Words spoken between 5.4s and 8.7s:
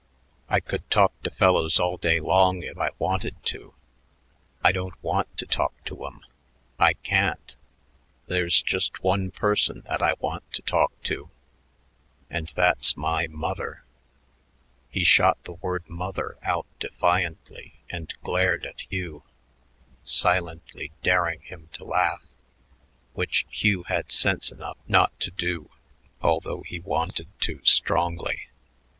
talk to 'em. I can't. There's